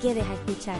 quedes 0.00 0.24
a 0.24 0.34
escuchar. 0.34 0.78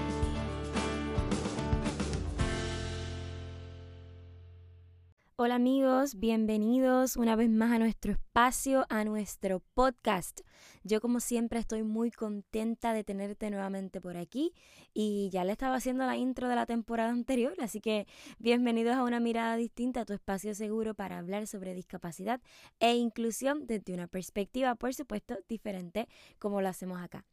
Hola 5.41 5.57
amigos, 5.57 6.19
bienvenidos 6.19 7.17
una 7.17 7.35
vez 7.35 7.49
más 7.49 7.73
a 7.73 7.79
nuestro 7.79 8.13
espacio, 8.13 8.87
a 8.89 9.05
nuestro 9.05 9.61
podcast. 9.75 10.41
Yo 10.85 11.01
como 11.01 11.21
siempre 11.21 11.59
estoy 11.59 11.83
muy 11.83 12.11
contenta 12.11 12.93
de 12.93 13.03
tenerte 13.03 13.51
nuevamente 13.51 14.01
por 14.01 14.17
aquí 14.17 14.53
y 14.95 15.31
ya 15.33 15.45
le 15.45 15.53
estaba 15.53 15.77
haciendo 15.77 16.07
la 16.07 16.17
intro 16.17 16.49
de 16.49 16.57
la 16.57 16.67
temporada 16.67 17.11
anterior, 17.11 17.55
así 17.61 17.81
que 17.81 18.07
bienvenidos 18.39 18.97
a 18.97 19.05
una 19.05 19.21
mirada 19.21 19.57
distinta, 19.57 20.01
a 20.01 20.05
tu 20.05 20.13
espacio 20.13 20.55
seguro 20.55 20.95
para 20.95 21.19
hablar 21.19 21.47
sobre 21.47 21.75
discapacidad 21.75 22.41
e 22.79 22.95
inclusión 22.95 23.67
desde 23.67 23.95
una 23.95 24.07
perspectiva, 24.07 24.75
por 24.75 24.95
supuesto, 24.95 25.39
diferente 25.49 26.09
como 26.39 26.61
lo 26.61 26.69
hacemos 26.69 27.01
acá. 27.01 27.25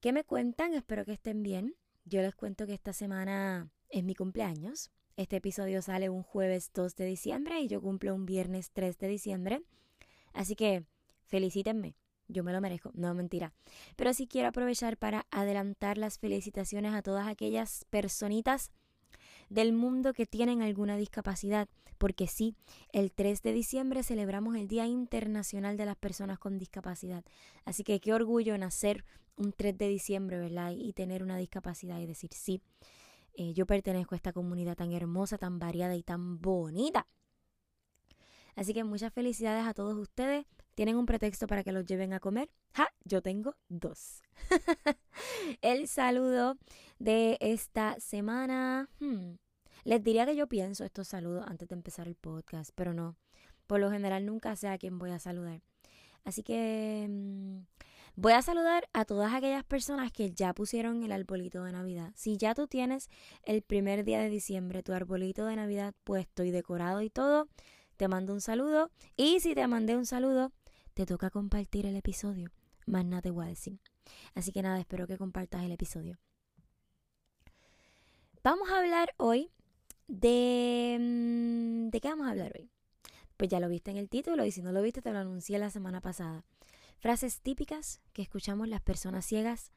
¿Qué 0.00 0.12
me 0.12 0.24
cuentan? 0.24 0.74
Espero 0.74 1.04
que 1.06 1.12
estén 1.12 1.42
bien. 1.42 1.74
Yo 2.04 2.20
les 2.20 2.34
cuento 2.34 2.66
que 2.66 2.74
esta 2.74 2.92
semana 2.92 3.70
es 3.88 4.04
mi 4.04 4.14
cumpleaños. 4.14 4.90
Este 5.16 5.36
episodio 5.36 5.80
sale 5.80 6.10
un 6.10 6.22
jueves 6.22 6.70
2 6.74 6.94
de 6.96 7.06
diciembre 7.06 7.60
y 7.60 7.68
yo 7.68 7.80
cumplo 7.80 8.14
un 8.14 8.26
viernes 8.26 8.70
3 8.72 8.98
de 8.98 9.08
diciembre. 9.08 9.62
Así 10.34 10.54
que 10.54 10.84
felicítenme. 11.24 11.96
Yo 12.28 12.44
me 12.44 12.52
lo 12.52 12.60
merezco, 12.60 12.90
no 12.94 13.14
mentira. 13.14 13.54
Pero 13.96 14.12
sí 14.12 14.26
quiero 14.26 14.48
aprovechar 14.48 14.98
para 14.98 15.26
adelantar 15.30 15.96
las 15.96 16.18
felicitaciones 16.18 16.92
a 16.92 17.02
todas 17.02 17.26
aquellas 17.26 17.86
personitas 17.88 18.70
del 19.48 19.72
mundo 19.72 20.12
que 20.12 20.26
tienen 20.26 20.62
alguna 20.62 20.96
discapacidad, 20.96 21.68
porque 21.98 22.26
sí, 22.26 22.54
el 22.92 23.12
3 23.12 23.42
de 23.42 23.52
diciembre 23.52 24.02
celebramos 24.02 24.56
el 24.56 24.68
Día 24.68 24.86
Internacional 24.86 25.76
de 25.76 25.86
las 25.86 25.96
Personas 25.96 26.38
con 26.38 26.58
Discapacidad. 26.58 27.24
Así 27.64 27.84
que 27.84 28.00
qué 28.00 28.12
orgullo 28.12 28.56
nacer 28.58 29.04
un 29.36 29.52
3 29.52 29.76
de 29.78 29.88
diciembre, 29.88 30.38
¿verdad? 30.38 30.72
Y 30.76 30.92
tener 30.92 31.22
una 31.22 31.36
discapacidad 31.36 31.98
y 32.00 32.06
decir, 32.06 32.30
sí, 32.32 32.62
eh, 33.34 33.52
yo 33.52 33.66
pertenezco 33.66 34.14
a 34.14 34.16
esta 34.16 34.32
comunidad 34.32 34.76
tan 34.76 34.92
hermosa, 34.92 35.38
tan 35.38 35.58
variada 35.58 35.94
y 35.94 36.02
tan 36.02 36.40
bonita. 36.40 37.06
Así 38.54 38.72
que 38.72 38.84
muchas 38.84 39.12
felicidades 39.12 39.66
a 39.66 39.74
todos 39.74 39.96
ustedes. 39.98 40.46
¿Tienen 40.76 40.98
un 40.98 41.06
pretexto 41.06 41.46
para 41.46 41.64
que 41.64 41.72
los 41.72 41.86
lleven 41.86 42.12
a 42.12 42.20
comer? 42.20 42.50
¡Ja! 42.74 42.86
Yo 43.02 43.22
tengo 43.22 43.56
dos. 43.70 44.20
el 45.62 45.88
saludo 45.88 46.58
de 46.98 47.38
esta 47.40 47.98
semana. 47.98 48.90
Hmm, 49.00 49.36
les 49.84 50.04
diría 50.04 50.26
que 50.26 50.36
yo 50.36 50.46
pienso 50.48 50.84
estos 50.84 51.08
saludos 51.08 51.46
antes 51.48 51.66
de 51.66 51.76
empezar 51.76 52.08
el 52.08 52.14
podcast, 52.14 52.72
pero 52.74 52.92
no. 52.92 53.16
Por 53.66 53.80
lo 53.80 53.90
general 53.90 54.26
nunca 54.26 54.54
sé 54.54 54.68
a 54.68 54.76
quién 54.76 54.98
voy 54.98 55.12
a 55.12 55.18
saludar. 55.18 55.62
Así 56.24 56.42
que 56.42 57.06
mm, 57.08 57.60
voy 58.16 58.34
a 58.34 58.42
saludar 58.42 58.86
a 58.92 59.06
todas 59.06 59.32
aquellas 59.32 59.64
personas 59.64 60.12
que 60.12 60.32
ya 60.32 60.52
pusieron 60.52 61.02
el 61.02 61.12
arbolito 61.12 61.64
de 61.64 61.72
Navidad. 61.72 62.12
Si 62.16 62.36
ya 62.36 62.54
tú 62.54 62.66
tienes 62.66 63.08
el 63.44 63.62
primer 63.62 64.04
día 64.04 64.20
de 64.20 64.28
diciembre 64.28 64.82
tu 64.82 64.92
arbolito 64.92 65.46
de 65.46 65.56
Navidad 65.56 65.94
puesto 66.04 66.44
y 66.44 66.50
decorado 66.50 67.00
y 67.00 67.08
todo, 67.08 67.48
te 67.96 68.08
mando 68.08 68.34
un 68.34 68.42
saludo. 68.42 68.90
Y 69.16 69.40
si 69.40 69.54
te 69.54 69.66
mandé 69.68 69.96
un 69.96 70.04
saludo, 70.04 70.52
te 70.96 71.04
toca 71.04 71.28
compartir 71.28 71.84
el 71.84 71.94
episodio. 71.94 72.50
Más 72.86 73.04
nada 73.04 73.20
te 73.20 73.30
voy. 73.30 73.54
Así 74.34 74.50
que 74.50 74.62
nada, 74.62 74.80
espero 74.80 75.06
que 75.06 75.18
compartas 75.18 75.62
el 75.62 75.70
episodio. 75.70 76.18
Vamos 78.42 78.70
a 78.70 78.78
hablar 78.78 79.12
hoy 79.18 79.50
de... 80.08 80.96
Mm, 80.98 81.90
¿De 81.90 82.00
qué 82.00 82.08
vamos 82.08 82.26
a 82.26 82.30
hablar 82.30 82.54
hoy? 82.58 82.70
Pues 83.36 83.50
ya 83.50 83.60
lo 83.60 83.68
viste 83.68 83.90
en 83.90 83.98
el 83.98 84.08
título 84.08 84.46
y 84.46 84.52
si 84.52 84.62
no 84.62 84.72
lo 84.72 84.80
viste 84.80 85.02
te 85.02 85.12
lo 85.12 85.18
anuncié 85.18 85.58
la 85.58 85.68
semana 85.68 86.00
pasada. 86.00 86.46
Frases 86.98 87.42
típicas 87.42 88.00
que 88.14 88.22
escuchamos 88.22 88.66
las 88.66 88.80
personas 88.80 89.26
ciegas 89.26 89.72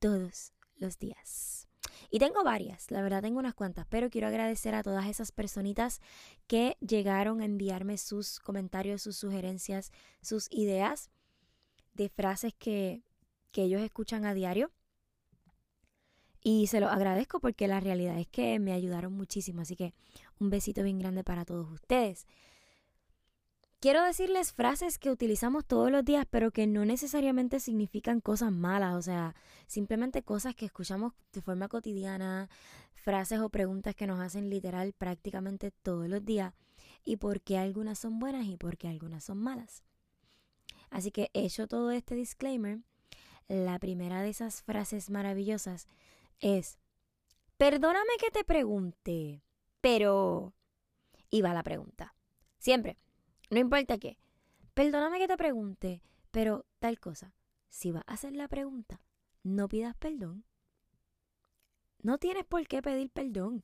todos 0.00 0.54
los 0.74 0.98
días. 0.98 1.68
Y 2.14 2.20
tengo 2.20 2.44
varias, 2.44 2.92
la 2.92 3.02
verdad 3.02 3.22
tengo 3.22 3.40
unas 3.40 3.54
cuantas, 3.54 3.86
pero 3.88 4.08
quiero 4.08 4.28
agradecer 4.28 4.76
a 4.76 4.84
todas 4.84 5.06
esas 5.06 5.32
personitas 5.32 6.00
que 6.46 6.76
llegaron 6.78 7.40
a 7.40 7.44
enviarme 7.44 7.98
sus 7.98 8.38
comentarios, 8.38 9.02
sus 9.02 9.16
sugerencias, 9.16 9.90
sus 10.22 10.46
ideas 10.52 11.10
de 11.92 12.08
frases 12.08 12.54
que, 12.56 13.02
que 13.50 13.64
ellos 13.64 13.82
escuchan 13.82 14.26
a 14.26 14.32
diario. 14.32 14.70
Y 16.40 16.68
se 16.68 16.78
lo 16.78 16.86
agradezco 16.86 17.40
porque 17.40 17.66
la 17.66 17.80
realidad 17.80 18.16
es 18.16 18.28
que 18.28 18.60
me 18.60 18.70
ayudaron 18.70 19.12
muchísimo. 19.12 19.62
Así 19.62 19.74
que 19.74 19.92
un 20.38 20.50
besito 20.50 20.84
bien 20.84 21.00
grande 21.00 21.24
para 21.24 21.44
todos 21.44 21.68
ustedes. 21.72 22.28
Quiero 23.84 24.02
decirles 24.02 24.54
frases 24.54 24.98
que 24.98 25.10
utilizamos 25.10 25.66
todos 25.66 25.90
los 25.90 26.06
días, 26.06 26.24
pero 26.30 26.50
que 26.50 26.66
no 26.66 26.86
necesariamente 26.86 27.60
significan 27.60 28.22
cosas 28.22 28.50
malas, 28.50 28.94
o 28.94 29.02
sea, 29.02 29.34
simplemente 29.66 30.22
cosas 30.22 30.54
que 30.54 30.64
escuchamos 30.64 31.12
de 31.34 31.42
forma 31.42 31.68
cotidiana, 31.68 32.48
frases 32.94 33.40
o 33.40 33.50
preguntas 33.50 33.94
que 33.94 34.06
nos 34.06 34.20
hacen 34.20 34.48
literal 34.48 34.94
prácticamente 34.94 35.70
todos 35.70 36.08
los 36.08 36.24
días, 36.24 36.54
y 37.04 37.18
por 37.18 37.42
qué 37.42 37.58
algunas 37.58 37.98
son 37.98 38.18
buenas 38.18 38.46
y 38.46 38.56
por 38.56 38.78
qué 38.78 38.88
algunas 38.88 39.22
son 39.22 39.36
malas. 39.36 39.84
Así 40.88 41.10
que 41.10 41.28
hecho 41.34 41.68
todo 41.68 41.90
este 41.90 42.14
disclaimer, 42.14 42.78
la 43.48 43.78
primera 43.78 44.22
de 44.22 44.30
esas 44.30 44.62
frases 44.62 45.10
maravillosas 45.10 45.88
es, 46.40 46.78
perdóname 47.58 48.14
que 48.18 48.30
te 48.30 48.44
pregunte, 48.44 49.42
pero... 49.82 50.54
Y 51.28 51.42
va 51.42 51.52
la 51.52 51.62
pregunta. 51.62 52.14
Siempre. 52.58 52.96
No 53.54 53.60
importa 53.60 53.98
qué. 53.98 54.18
Perdóname 54.74 55.20
que 55.20 55.28
te 55.28 55.36
pregunte, 55.36 56.02
pero 56.32 56.66
tal 56.80 56.98
cosa. 56.98 57.36
Si 57.68 57.92
vas 57.92 58.02
a 58.08 58.14
hacer 58.14 58.34
la 58.34 58.48
pregunta, 58.48 59.00
no 59.44 59.68
pidas 59.68 59.94
perdón. 59.94 60.44
No 62.02 62.18
tienes 62.18 62.44
por 62.44 62.66
qué 62.66 62.82
pedir 62.82 63.10
perdón. 63.10 63.62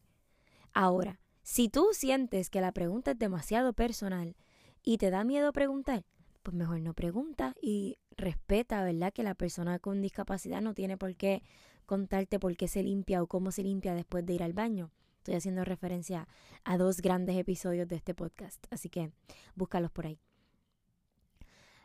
Ahora, 0.72 1.18
si 1.42 1.68
tú 1.68 1.88
sientes 1.90 2.50
que 2.50 2.60
la 2.60 2.70
pregunta 2.70 3.10
es 3.10 3.18
demasiado 3.18 3.72
personal 3.72 4.36
y 4.84 4.98
te 4.98 5.10
da 5.10 5.24
miedo 5.24 5.52
preguntar, 5.52 6.04
pues 6.44 6.56
mejor 6.56 6.80
no 6.82 6.94
pregunta 6.94 7.56
y 7.60 7.98
respeta, 8.12 8.84
¿verdad? 8.84 9.12
Que 9.12 9.24
la 9.24 9.34
persona 9.34 9.80
con 9.80 10.02
discapacidad 10.02 10.60
no 10.62 10.72
tiene 10.72 10.98
por 10.98 11.16
qué 11.16 11.42
contarte 11.84 12.38
por 12.38 12.56
qué 12.56 12.68
se 12.68 12.84
limpia 12.84 13.24
o 13.24 13.26
cómo 13.26 13.50
se 13.50 13.64
limpia 13.64 13.96
después 13.96 14.24
de 14.24 14.34
ir 14.34 14.44
al 14.44 14.52
baño. 14.52 14.92
Estoy 15.20 15.34
haciendo 15.34 15.66
referencia 15.66 16.26
a 16.64 16.78
dos 16.78 17.02
grandes 17.02 17.36
episodios 17.36 17.86
de 17.86 17.96
este 17.96 18.14
podcast, 18.14 18.66
así 18.70 18.88
que 18.88 19.12
búscalos 19.54 19.90
por 19.90 20.06
ahí. 20.06 20.18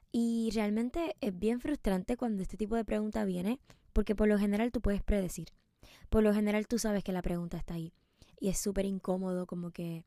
Y 0.09 0.51
realmente 0.53 1.17
es 1.19 1.37
bien 1.37 1.59
frustrante 1.59 2.15
cuando 2.15 2.41
este 2.41 2.55
tipo 2.55 2.77
de 2.77 2.85
pregunta 2.85 3.25
viene, 3.25 3.59
porque 3.91 4.15
por 4.15 4.29
lo 4.29 4.39
general 4.39 4.71
tú 4.71 4.79
puedes 4.79 5.03
predecir. 5.03 5.49
Por 6.09 6.23
lo 6.23 6.33
general 6.33 6.65
tú 6.65 6.79
sabes 6.79 7.03
que 7.03 7.11
la 7.11 7.21
pregunta 7.21 7.57
está 7.57 7.73
ahí. 7.73 7.91
Y 8.39 8.47
es 8.47 8.57
súper 8.57 8.85
incómodo 8.85 9.45
como 9.47 9.71
que 9.71 10.05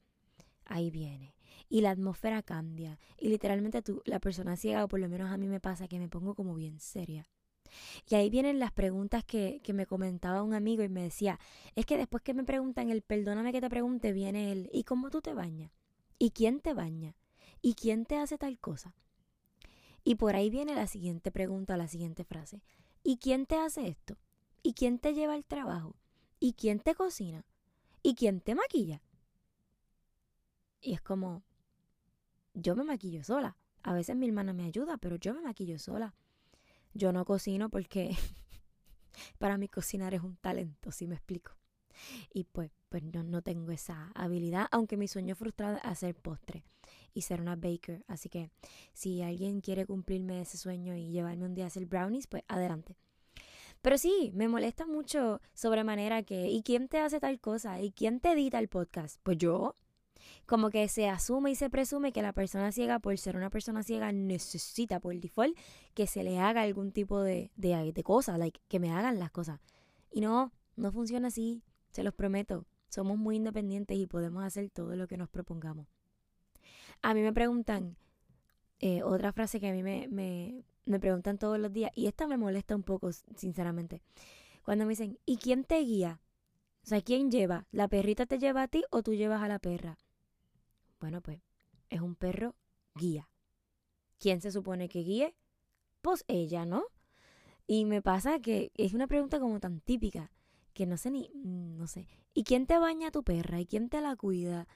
ahí 0.65 0.91
viene. 0.91 1.35
Y 1.69 1.83
la 1.83 1.91
atmósfera 1.91 2.43
cambia. 2.43 2.99
Y 3.19 3.29
literalmente 3.29 3.83
tú, 3.83 4.01
la 4.07 4.21
persona 4.21 4.57
ciega, 4.57 4.85
o 4.85 4.89
por 4.89 5.01
lo 5.01 5.09
menos 5.11 5.31
a 5.31 5.37
mí 5.37 5.49
me 5.49 5.61
pasa 5.61 5.87
que 5.87 5.99
me 5.99 6.09
pongo 6.09 6.35
como 6.35 6.55
bien 6.55 6.81
seria. 6.81 7.27
Y 8.09 8.15
ahí 8.15 8.31
vienen 8.31 8.59
las 8.59 8.73
preguntas 8.73 9.25
que, 9.25 9.61
que 9.63 9.73
me 9.73 9.87
comentaba 9.87 10.43
un 10.43 10.55
amigo 10.55 10.83
y 10.83 10.89
me 10.89 11.03
decía, 11.03 11.39
es 11.75 11.87
que 11.87 11.97
después 11.97 12.23
que 12.23 12.35
me 12.35 12.45
preguntan 12.45 12.91
el 12.91 13.03
perdóname 13.03 13.53
que 13.53 13.61
te 13.61 13.71
pregunte, 13.71 14.13
viene 14.13 14.53
el 14.53 14.71
¿y 14.73 14.85
cómo 14.85 15.11
tú 15.11 15.21
te 15.21 15.35
bañas? 15.35 15.71
¿Y 16.19 16.31
quién 16.31 16.61
te 16.61 16.75
baña? 16.75 17.15
¿Y 17.61 17.75
quién 17.75 18.05
te 18.05 18.17
hace 18.17 18.39
tal 18.39 18.59
cosa? 18.59 18.95
Y 20.05 20.15
por 20.15 20.37
ahí 20.37 20.51
viene 20.51 20.75
la 20.75 20.87
siguiente 20.87 21.31
pregunta, 21.31 21.77
la 21.77 21.89
siguiente 21.89 22.25
frase. 22.25 22.63
¿Y 23.03 23.19
quién 23.19 23.47
te 23.47 23.57
hace 23.57 23.89
esto? 23.89 24.17
¿Y 24.63 24.75
quién 24.75 24.99
te 24.99 25.15
lleva 25.15 25.35
al 25.35 25.45
trabajo? 25.45 25.97
¿Y 26.41 26.55
quién 26.55 26.81
te 26.81 26.95
cocina? 26.95 27.45
¿Y 28.03 28.15
quién 28.15 28.41
te 28.41 28.55
maquilla? 28.55 29.03
Y 30.81 30.95
es 30.95 31.01
como, 31.01 31.43
yo 32.55 32.77
me 32.77 32.85
maquillo 32.85 33.23
sola. 33.25 33.57
A 33.83 33.93
veces 33.93 34.17
mi 34.17 34.27
hermana 34.27 34.53
me 34.53 34.65
ayuda, 34.65 34.97
pero 34.99 35.17
yo 35.17 35.35
me 35.35 35.43
maquillo 35.43 35.79
sola. 35.79 36.15
Yo 36.95 37.13
no 37.13 37.25
cocino 37.25 37.69
porque 37.69 38.17
para 39.39 39.59
mí 39.59 39.69
cocinar 39.69 40.15
es 40.15 40.23
un 40.23 40.37
talento, 40.37 40.93
si 40.93 41.07
me 41.07 41.15
explico. 41.15 41.53
Y 42.33 42.45
pues, 42.45 42.71
pues 42.89 43.03
no, 43.03 43.25
no 43.25 43.43
tengo 43.43 43.73
esa 43.73 44.13
habilidad, 44.15 44.69
aunque 44.71 44.97
mi 44.97 45.09
sueño 45.09 45.35
frustrado 45.35 45.77
es 45.79 45.85
hacer 45.85 46.15
postre 46.15 46.65
y 47.15 47.23
ser 47.23 47.41
una 47.41 47.57
baker. 47.57 48.05
Así 48.07 48.29
que 48.29 48.51
si 48.93 49.23
alguien 49.23 49.61
quiere 49.61 49.87
cumplirme 49.87 50.41
ese 50.41 50.59
sueño 50.59 50.95
y 50.95 51.11
llevarme 51.11 51.45
un 51.45 51.55
día 51.55 51.65
a 51.65 51.69
hacer 51.69 51.87
brownies, 51.87 52.27
pues 52.27 52.45
adelante. 52.49 52.97
Pero 53.83 53.99
sí, 53.99 54.33
me 54.35 54.49
molesta 54.49 54.87
mucho 54.87 55.41
sobremanera 55.55 56.23
que, 56.23 56.49
¿y 56.49 56.63
quién 56.63 56.89
te 56.89 56.99
hace 56.99 57.21
tal 57.21 57.41
cosa? 57.41 57.81
¿Y 57.81 57.93
quién 57.93 58.21
te 58.21 58.33
edita 58.33 58.59
el 58.59 58.69
podcast? 58.69 59.21
Pues 59.23 59.39
yo. 59.39 59.77
Como 60.47 60.71
que 60.71 60.89
se 60.89 61.09
asume 61.09 61.51
y 61.51 61.55
se 61.55 61.71
presume 61.71 62.13
que 62.13 62.23
la 62.23 62.33
persona 62.33 62.73
ciega, 62.73 62.99
por 62.99 63.17
ser 63.19 63.37
una 63.37 63.51
persona 63.51 63.83
ciega, 63.83 64.13
necesita 64.13 65.01
por 65.01 65.19
default 65.19 65.57
que 65.95 66.07
se 66.07 66.23
le 66.23 66.39
haga 66.39 66.63
algún 66.63 66.93
tipo 66.93 67.21
de, 67.21 67.51
de, 67.57 67.93
de 67.93 68.03
cosa, 68.03 68.39
like, 68.39 68.61
que 68.69 68.79
me 68.79 68.93
hagan 68.93 69.19
las 69.19 69.31
cosas. 69.31 69.61
Y 70.11 70.21
no, 70.21 70.53
no 70.77 70.93
funciona 70.93 71.29
así, 71.29 71.63
se 71.91 72.03
los 72.03 72.15
prometo. 72.15 72.67
Somos 72.89 73.19
muy 73.19 73.37
independientes 73.37 73.99
y 73.99 74.07
podemos 74.07 74.45
hacer 74.45 74.71
todo 74.71 74.97
lo 74.97 75.07
que 75.07 75.17
nos 75.17 75.29
propongamos. 75.29 75.87
A 77.03 77.15
mí 77.15 77.21
me 77.21 77.33
preguntan, 77.33 77.97
eh, 78.81 79.03
otra 79.03 79.33
frase 79.33 79.61
que 79.61 79.69
a 79.69 79.73
mí 79.73 79.83
me, 79.83 80.09
me, 80.09 80.65
me 80.85 80.99
preguntan 80.99 81.39
todos 81.39 81.59
los 81.59 81.73
días, 81.73 81.93
y 81.95 82.07
esta 82.07 82.27
me 82.27 82.37
molesta 82.37 82.75
un 82.75 82.83
poco, 82.83 83.11
sinceramente. 83.37 84.01
Cuando 84.65 84.85
me 84.85 84.91
dicen, 84.91 85.19
¿y 85.27 85.37
quién 85.37 85.65
te 85.65 85.79
guía? 85.81 86.21
O 86.83 86.87
sea, 86.89 87.03
¿quién 87.03 87.31
lleva? 87.31 87.67
¿La 87.71 87.89
perrita 87.89 88.25
te 88.27 88.39
lleva 88.39 88.63
a 88.63 88.69
ti 88.69 88.85
o 88.91 89.03
tú 89.03 89.15
llevas 89.15 89.43
a 89.43 89.49
la 89.49 89.59
perra? 89.59 89.99
Bueno, 91.01 91.21
pues 91.23 91.41
es 91.91 92.01
un 92.01 92.15
perro 92.15 92.55
guía. 92.95 93.29
¿Quién 94.19 94.41
se 94.41 94.51
supone 94.51 94.89
que 94.89 95.01
guíe? 95.01 95.37
Pues 96.01 96.25
ella, 96.29 96.65
¿no? 96.65 96.85
Y 97.67 97.85
me 97.85 98.03
pasa 98.03 98.41
que 98.41 98.73
es 98.75 98.95
una 98.95 99.07
pregunta 99.07 99.39
como 99.41 99.61
tan 99.61 99.81
típica 99.81 100.33
que 100.73 100.87
no 100.87 100.97
sé 100.97 101.11
ni, 101.11 101.31
no 101.35 101.87
sé. 101.87 102.07
¿Y 102.35 102.45
quién 102.45 102.67
te 102.67 102.79
baña 102.79 103.11
tu 103.11 103.23
perra? 103.25 103.61
¿Y 103.61 103.67
quién 103.67 103.89
te 103.89 104.01
la 104.01 104.17
cuida? 104.17 104.67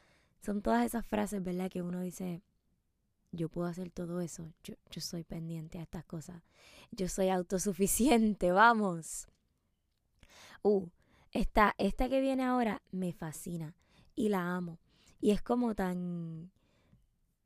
Son 0.41 0.63
todas 0.63 0.85
esas 0.85 1.07
frases, 1.07 1.43
¿verdad? 1.43 1.71
Que 1.71 1.83
uno 1.83 2.01
dice, 2.01 2.43
yo 3.31 3.49
puedo 3.49 3.67
hacer 3.69 3.91
todo 3.91 4.21
eso, 4.21 4.53
yo, 4.63 4.75
yo 4.91 5.01
soy 5.01 5.25
pendiente 5.25 5.79
a 5.79 5.83
estas 5.83 6.05
cosas, 6.05 6.43
yo 6.91 7.09
soy 7.09 7.31
autosuficiente, 7.31 8.53
vamos. 8.53 9.27
Uh, 10.63 10.89
esta, 11.31 11.75
esta 11.79 12.09
que 12.09 12.21
viene 12.21 12.45
ahora 12.45 12.83
me 12.91 13.13
fascina 13.13 13.75
y 14.15 14.29
la 14.29 14.55
amo. 14.55 14.79
Y 15.23 15.31
es 15.31 15.41
como 15.41 15.75
tan... 15.77 16.51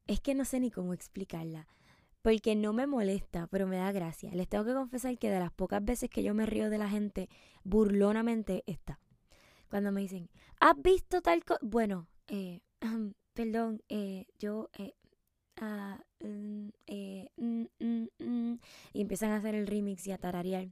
Es 0.07 0.21
que 0.21 0.35
no 0.35 0.47
sé 0.47 0.61
ni 0.61 0.71
cómo 0.71 0.95
explicarla. 0.95 1.69
Porque 2.23 2.57
no 2.57 2.73
me 2.73 2.87
molesta, 2.87 3.49
pero 3.49 3.67
me 3.67 3.77
da 3.77 3.93
gracia. 3.93 4.33
Les 4.33 4.49
tengo 4.49 4.65
que 4.65 4.73
confesar 4.73 5.17
que 5.19 5.29
de 5.29 5.39
las 5.39 5.53
pocas 5.53 5.85
veces 5.85 6.09
que 6.09 6.23
yo 6.23 6.33
me 6.33 6.47
río 6.47 6.71
de 6.71 6.79
la 6.79 6.89
gente 6.89 7.29
burlonamente 7.65 8.65
está. 8.67 8.99
Cuando 9.69 9.93
me 9.93 10.01
dicen, 10.01 10.31
¿has 10.59 10.81
visto 10.81 11.21
tal 11.21 11.45
cosa? 11.45 11.61
Bueno, 11.63 12.09
eh, 12.29 12.61
perdón, 13.35 13.83
eh, 13.91 14.25
yo... 14.39 14.71
Eh, 14.79 14.95
mm, 16.21 16.69
y 18.93 19.01
empiezan 19.01 19.33
a 19.33 19.37
hacer 19.37 19.55
el 19.55 19.67
remix 19.67 20.07
y 20.07 20.13
a 20.13 20.19
tararear. 20.19 20.69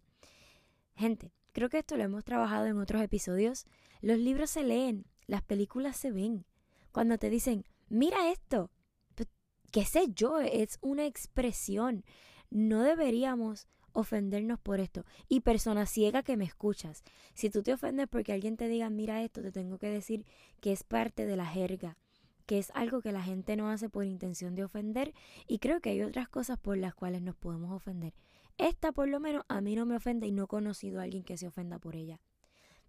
Gente, 0.95 1.33
creo 1.53 1.69
que 1.69 1.79
esto 1.79 1.99
lo 1.99 2.05
hemos 2.05 2.25
trabajado 2.25 2.65
en 2.65 2.79
otros 2.79 3.03
episodios. 3.03 3.67
Los 4.01 4.19
libros 4.19 4.51
se 4.51 4.65
leen, 4.65 5.05
las 5.27 5.43
películas 5.43 5.99
se 5.99 6.11
ven. 6.11 6.47
Cuando 6.95 7.19
te 7.19 7.29
dicen, 7.29 7.65
mira 7.89 8.31
esto, 8.31 8.71
pues, 9.17 9.29
qué 9.73 9.85
sé 9.85 10.13
yo, 10.15 10.39
es 10.39 10.79
una 10.81 11.07
expresión. 11.07 12.05
No 12.51 12.85
deberíamos 12.85 13.67
ofendernos 13.93 14.61
por 14.61 14.79
esto. 14.79 15.05
Y 15.29 15.41
persona 15.41 15.87
ciega 15.87 16.23
que 16.23 16.37
me 16.37 16.45
escuchas, 16.45 17.03
si 17.35 17.51
tú 17.51 17.65
te 17.65 17.73
ofendes 17.73 18.07
porque 18.07 18.33
alguien 18.33 18.57
te 18.57 18.69
diga, 18.69 18.91
mira 18.91 19.25
esto, 19.25 19.43
te 19.43 19.51
tengo 19.51 19.77
que 19.79 19.89
decir 19.89 20.25
que 20.61 20.71
es 20.71 20.85
parte 20.85 21.27
de 21.27 21.37
la 21.37 21.47
jerga, 21.47 21.99
que 22.47 22.59
es 22.59 22.71
algo 22.77 23.03
que 23.03 23.11
la 23.11 23.25
gente 23.25 23.57
no 23.57 23.71
hace 23.71 23.89
por 23.89 24.05
intención 24.05 24.55
de 24.55 24.63
ofender 24.63 25.15
y 25.49 25.59
creo 25.59 25.81
que 25.81 25.91
hay 25.91 26.03
otras 26.03 26.29
cosas 26.29 26.61
por 26.61 26.79
las 26.79 26.95
cuales 26.95 27.23
nos 27.23 27.35
podemos 27.35 27.73
ofender. 27.73 28.15
Esta 28.57 28.93
por 28.93 29.09
lo 29.09 29.19
menos 29.19 29.43
a 29.49 29.61
mí 29.61 29.75
no 29.75 29.85
me 29.85 29.97
ofende 29.97 30.29
y 30.29 30.33
no 30.33 30.45
he 30.45 30.47
conocido 30.47 31.01
a 31.01 31.03
alguien 31.03 31.25
que 31.25 31.39
se 31.39 31.49
ofenda 31.49 31.81
por 31.81 31.97
ella. 31.97 32.21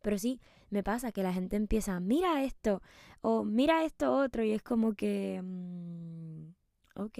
Pero 0.05 0.19
sí, 0.19 0.39
me 0.69 0.83
pasa 0.83 1.11
que 1.11 1.23
la 1.23 1.33
gente 1.33 1.55
empieza, 1.55 1.99
mira 1.99 2.43
esto 2.43 2.83
o 3.21 3.43
mira 3.43 3.83
esto 3.85 4.13
otro 4.13 4.43
y 4.43 4.51
es 4.51 4.61
como 4.61 4.93
que, 4.93 5.41
mm, 5.43 6.49
ok, 6.93 7.17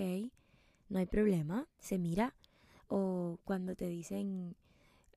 no 0.89 0.99
hay 0.99 1.07
problema, 1.07 1.67
se 1.79 1.97
mira. 1.97 2.35
O 2.87 3.39
cuando 3.43 3.75
te 3.75 3.87
dicen, 3.87 4.55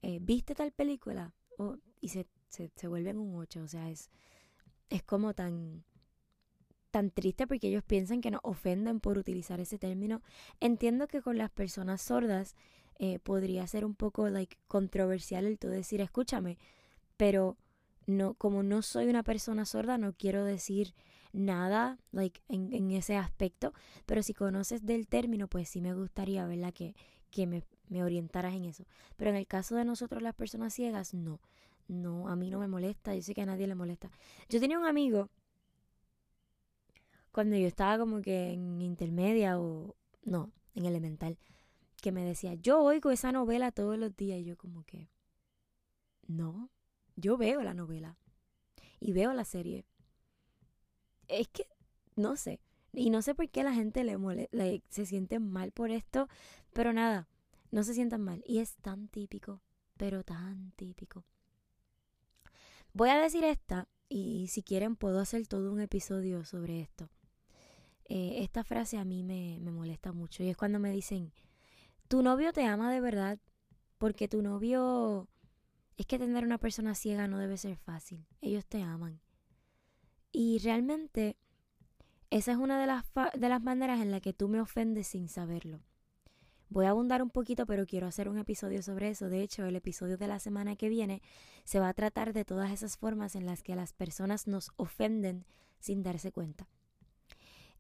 eh, 0.01 0.19
¿viste 0.19 0.55
tal 0.55 0.73
película? 0.73 1.35
O, 1.59 1.77
y 2.01 2.09
se, 2.09 2.27
se, 2.49 2.89
vuelven 2.89 3.19
un 3.19 3.35
ocho, 3.37 3.61
o 3.65 3.69
sea, 3.69 3.91
es, 3.91 4.09
es 4.89 5.03
como 5.03 5.35
tan 5.35 5.85
tan 6.91 7.11
triste 7.11 7.47
porque 7.47 7.69
ellos 7.69 7.85
piensan 7.85 8.23
que 8.23 8.31
nos 8.31 8.41
ofenden 8.45 8.99
por 8.99 9.19
utilizar 9.19 9.61
ese 9.61 9.79
término. 9.79 10.23
Entiendo 10.59 11.07
que 11.07 11.21
con 11.21 11.37
las 11.37 11.51
personas 11.51 12.01
sordas 12.01 12.57
eh, 12.99 13.19
podría 13.19 13.67
ser 13.67 13.85
un 13.85 13.95
poco 13.95 14.31
like 14.31 14.57
controversial 14.69 15.45
el 15.45 15.59
tú 15.59 15.69
decir 15.69 16.01
escúchame, 16.01 16.57
pero 17.19 17.59
no 18.07 18.33
como 18.35 18.63
no 18.63 18.81
soy 18.81 19.09
una 19.09 19.23
persona 19.23 19.67
sorda 19.67 19.99
no 19.99 20.15
quiero 20.15 20.45
decir 20.45 20.95
nada 21.35 21.99
like 22.11 22.41
en, 22.49 22.91
ese 22.93 23.17
aspecto, 23.17 23.75
pero 24.07 24.23
si 24.23 24.33
conoces 24.33 24.87
del 24.87 25.07
término 25.07 25.49
pues 25.49 25.69
sí 25.69 25.83
me 25.83 25.93
gustaría 25.93 26.47
verla 26.47 26.73
que, 26.73 26.95
que 27.31 27.47
me, 27.47 27.63
me 27.89 28.03
orientaras 28.03 28.55
en 28.55 28.65
eso. 28.65 28.85
Pero 29.17 29.31
en 29.31 29.37
el 29.37 29.47
caso 29.47 29.77
de 29.77 29.85
nosotros 29.85 30.23
las 30.23 30.35
personas 30.35 30.73
ciegas 30.73 31.13
no. 31.13 31.41
No, 31.87 32.29
a 32.29 32.37
mí 32.37 32.51
no 32.51 32.59
me 32.59 32.69
molesta, 32.69 33.15
yo 33.15 33.23
sé 33.23 33.35
que 33.35 33.43
a 33.43 33.47
nadie 33.47 33.67
le 33.67 33.75
molesta. 33.75 34.11
Yo 34.49 34.61
tenía 34.61 34.79
un 34.79 34.85
amigo 34.85 35.31
cuando 37.33 37.57
yo 37.57 37.67
estaba 37.67 37.99
como 37.99 38.21
que 38.21 38.53
en 38.53 38.81
intermedia 38.83 39.59
o 39.59 39.97
no, 40.25 40.53
en 40.75 40.87
elemental, 40.87 41.39
que 42.03 42.13
me 42.13 42.25
decía, 42.25 42.55
yo 42.55 42.83
oigo 42.83 43.11
esa 43.11 43.33
novela 43.33 43.73
todos 43.73 43.99
los 43.99 44.17
días 44.17 44.39
y 44.41 44.45
yo 44.45 44.57
como 44.57 44.85
que, 44.85 45.09
no, 46.27 46.71
yo 47.19 47.37
veo 47.37 47.63
la 47.63 47.75
novela 47.75 48.17
y 49.01 49.13
veo 49.13 49.33
la 49.33 49.45
serie. 49.45 49.85
Es 51.27 51.49
que, 51.49 51.67
no 52.17 52.37
sé, 52.37 52.61
y 52.93 53.11
no 53.11 53.23
sé 53.23 53.35
por 53.35 53.49
qué 53.51 53.63
la 53.63 53.75
gente 53.75 54.05
le, 54.05 54.17
le 54.51 54.83
se 54.89 55.07
siente 55.07 55.39
mal 55.39 55.73
por 55.73 55.91
esto, 55.91 56.29
pero 56.73 56.93
nada, 56.93 57.29
no 57.71 57.83
se 57.83 57.95
sientan 57.95 58.23
mal. 58.23 58.43
Y 58.47 58.59
es 58.59 58.77
tan 58.77 59.09
típico, 59.09 59.61
pero 59.97 60.25
tan 60.25 60.73
típico. 60.73 61.25
Voy 62.93 63.11
a 63.11 63.19
decir 63.19 63.45
esta 63.45 63.89
y 64.09 64.47
si 64.49 64.63
quieren 64.63 64.97
puedo 64.97 65.21
hacer 65.21 65.47
todo 65.47 65.73
un 65.73 65.81
episodio 65.81 66.45
sobre 66.45 66.81
esto. 66.81 67.11
Eh, 68.07 68.43
esta 68.43 68.65
frase 68.65 68.97
a 68.97 69.05
mí 69.05 69.23
me, 69.23 69.59
me 69.61 69.71
molesta 69.71 70.13
mucho 70.13 70.43
y 70.43 70.49
es 70.49 70.57
cuando 70.57 70.79
me 70.79 70.91
dicen, 70.91 71.31
tu 72.09 72.23
novio 72.23 72.55
te 72.55 72.65
ama 72.65 72.91
de 72.91 73.01
verdad, 73.01 73.39
porque 73.99 74.29
tu 74.29 74.41
novio... 74.41 75.29
Es 75.99 76.07
que 76.07 76.19
tener 76.19 76.45
una 76.45 76.57
persona 76.57 76.95
ciega 76.95 77.29
no 77.29 77.39
debe 77.39 77.59
ser 77.59 77.77
fácil, 77.77 78.25
ellos 78.41 78.65
te 78.65 78.83
aman. 78.83 79.21
Y 80.33 80.59
realmente 80.61 81.37
esa 82.31 82.53
es 82.53 82.59
una 82.59 82.81
de 82.81 82.87
las, 82.87 83.05
de 83.37 83.49
las 83.49 83.61
maneras 83.61 84.01
en 84.01 84.13
las 84.13 84.21
que 84.21 84.33
tú 84.33 84.49
me 84.49 84.61
ofendes 84.61 85.09
sin 85.09 85.29
saberlo. 85.29 85.81
Voy 86.71 86.87
a 86.87 86.91
abundar 86.91 87.21
un 87.21 87.31
poquito, 87.31 87.67
pero 87.67 87.85
quiero 87.85 88.07
hacer 88.07 88.29
un 88.29 88.39
episodio 88.39 88.81
sobre 88.83 89.09
eso. 89.09 89.29
De 89.29 89.43
hecho, 89.43 89.65
el 89.65 89.75
episodio 89.75 90.17
de 90.19 90.29
la 90.29 90.39
semana 90.39 90.77
que 90.77 90.89
viene 90.89 91.21
se 91.65 91.81
va 91.81 91.89
a 91.89 91.95
tratar 91.95 92.33
de 92.33 92.45
todas 92.45 92.71
esas 92.71 92.97
formas 92.97 93.35
en 93.35 93.45
las 93.45 93.63
que 93.63 93.75
las 93.75 93.93
personas 93.93 94.47
nos 94.47 94.71
ofenden 94.77 95.47
sin 95.81 96.05
darse 96.05 96.31
cuenta. 96.31 96.69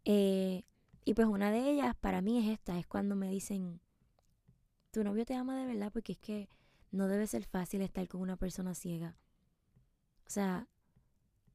Eh, 0.04 0.64
y 1.04 1.14
pues 1.14 1.28
una 1.28 1.52
de 1.52 1.70
ellas 1.70 1.94
para 2.00 2.20
mí 2.20 2.38
es 2.38 2.52
esta, 2.52 2.78
es 2.78 2.86
cuando 2.86 3.14
me 3.14 3.30
dicen, 3.30 3.80
tu 4.90 5.04
novio 5.04 5.24
te 5.24 5.34
ama 5.34 5.56
de 5.56 5.66
verdad 5.66 5.92
porque 5.92 6.12
es 6.12 6.18
que 6.18 6.48
no 6.90 7.08
debe 7.08 7.26
ser 7.26 7.44
fácil 7.44 7.82
estar 7.82 8.06
con 8.08 8.20
una 8.20 8.36
persona 8.36 8.74
ciega. 8.74 9.16
O 10.26 10.30
sea, 10.30 10.68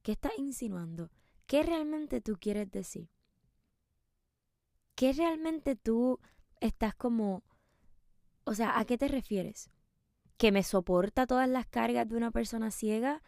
¿qué 0.02 0.12
estás 0.12 0.32
insinuando? 0.38 1.10
¿Qué 1.46 1.62
realmente 1.62 2.20
tú 2.20 2.36
quieres 2.40 2.70
decir? 2.70 3.08
¿Qué 4.94 5.12
realmente 5.12 5.76
tú 5.76 6.20
estás 6.60 6.94
como... 6.94 7.42
O 8.44 8.54
sea, 8.54 8.78
¿a 8.78 8.84
qué 8.84 8.98
te 8.98 9.08
refieres? 9.08 9.70
¿Que 10.36 10.52
me 10.52 10.62
soporta 10.62 11.26
todas 11.26 11.48
las 11.48 11.66
cargas 11.66 12.08
de 12.08 12.16
una 12.16 12.30
persona 12.30 12.70
ciega? 12.70 13.22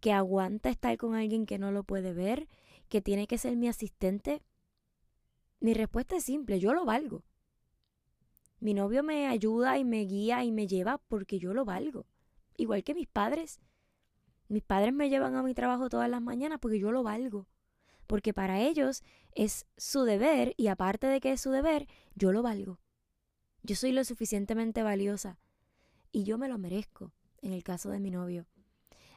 ¿Que 0.00 0.12
aguanta 0.12 0.68
estar 0.68 0.96
con 0.96 1.14
alguien 1.14 1.46
que 1.46 1.58
no 1.58 1.72
lo 1.72 1.84
puede 1.84 2.12
ver? 2.12 2.48
¿Que 2.88 3.00
tiene 3.00 3.26
que 3.26 3.38
ser 3.38 3.56
mi 3.56 3.68
asistente? 3.68 4.42
Mi 5.60 5.74
respuesta 5.74 6.16
es 6.16 6.24
simple, 6.24 6.60
yo 6.60 6.72
lo 6.72 6.84
valgo. 6.84 7.24
Mi 8.60 8.74
novio 8.74 9.02
me 9.02 9.28
ayuda 9.28 9.78
y 9.78 9.84
me 9.84 10.00
guía 10.04 10.42
y 10.44 10.50
me 10.50 10.66
lleva 10.66 10.98
porque 10.98 11.38
yo 11.38 11.54
lo 11.54 11.64
valgo. 11.64 12.06
Igual 12.56 12.82
que 12.82 12.94
mis 12.94 13.06
padres. 13.06 13.60
Mis 14.48 14.64
padres 14.64 14.92
me 14.92 15.08
llevan 15.08 15.36
a 15.36 15.42
mi 15.42 15.54
trabajo 15.54 15.88
todas 15.88 16.10
las 16.10 16.20
mañanas 16.20 16.58
porque 16.60 16.80
yo 16.80 16.90
lo 16.90 17.02
valgo. 17.04 17.46
Porque 18.06 18.34
para 18.34 18.60
ellos 18.60 19.02
es 19.32 19.66
su 19.76 20.02
deber 20.02 20.54
y 20.56 20.68
aparte 20.68 21.06
de 21.06 21.20
que 21.20 21.32
es 21.32 21.40
su 21.40 21.50
deber, 21.50 21.86
yo 22.14 22.32
lo 22.32 22.42
valgo. 22.42 22.80
Yo 23.62 23.76
soy 23.76 23.92
lo 23.92 24.02
suficientemente 24.02 24.82
valiosa 24.82 25.38
y 26.10 26.24
yo 26.24 26.38
me 26.38 26.48
lo 26.48 26.58
merezco 26.58 27.12
en 27.42 27.52
el 27.52 27.62
caso 27.62 27.90
de 27.90 28.00
mi 28.00 28.10
novio. 28.10 28.46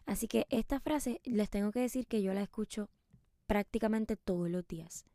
Así 0.05 0.27
que 0.27 0.45
esta 0.49 0.79
frase 0.79 1.21
les 1.23 1.49
tengo 1.49 1.71
que 1.71 1.79
decir 1.79 2.05
que 2.05 2.21
yo 2.21 2.33
la 2.33 2.41
escucho 2.43 2.89
prácticamente 3.47 4.17
todos 4.17 4.49
los 4.49 4.67
días 4.67 5.05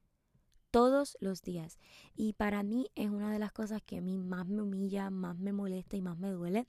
todos 0.76 1.16
los 1.20 1.40
días. 1.40 1.78
Y 2.16 2.34
para 2.34 2.62
mí 2.62 2.90
es 2.96 3.08
una 3.08 3.32
de 3.32 3.38
las 3.38 3.50
cosas 3.50 3.80
que 3.80 3.96
a 3.96 4.02
mí 4.02 4.18
más 4.18 4.46
me 4.46 4.60
humilla, 4.60 5.08
más 5.08 5.38
me 5.38 5.50
molesta 5.50 5.96
y 5.96 6.02
más 6.02 6.18
me 6.18 6.28
duele. 6.28 6.68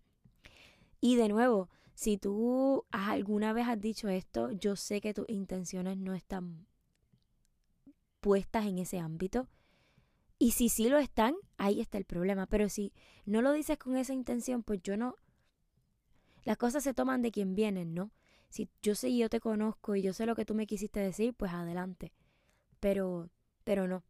Y 1.02 1.18
de 1.18 1.28
nuevo, 1.28 1.70
si 1.94 2.18
tú 2.18 2.86
alguna 2.92 3.52
vez 3.52 3.68
has 3.68 3.82
dicho 3.82 4.08
esto, 4.08 4.50
yo 4.52 4.78
sé 4.78 5.02
que 5.02 5.14
tus 5.14 5.28
intenciones 5.28 5.98
no 5.98 6.14
están 6.14 6.68
puestas 8.22 8.66
en 8.66 8.78
ese 8.78 8.98
ámbito. 8.98 9.50
Y 10.40 10.52
si 10.52 10.70
sí 10.70 10.88
lo 10.88 11.00
están, 11.00 11.36
ahí 11.58 11.82
está 11.82 11.98
el 11.98 12.06
problema. 12.06 12.48
Pero 12.48 12.70
si 12.70 12.94
no 13.26 13.42
lo 13.42 13.52
dices 13.52 13.78
con 13.78 13.98
esa 13.98 14.14
intención, 14.14 14.64
pues 14.64 14.82
yo 14.84 14.96
no... 14.96 15.18
Las 16.46 16.56
cosas 16.56 16.82
se 16.82 16.94
toman 16.94 17.22
de 17.22 17.32
quien 17.32 17.56
vienen, 17.56 17.94
¿no? 17.94 18.12
Si 18.48 18.70
yo 18.82 18.96
sé 18.96 19.10
y 19.10 19.18
yo 19.18 19.28
te 19.28 19.42
conozco 19.42 19.98
y 19.98 20.02
yo 20.02 20.14
sé 20.14 20.26
lo 20.26 20.34
que 20.34 20.46
tú 20.46 20.56
me 20.56 20.66
quisiste 20.66 21.02
decir, 21.02 21.34
pues 21.34 21.52
adelante. 21.52 22.14
Pero, 22.80 23.30
pero 23.68 23.86
no. 23.86 24.06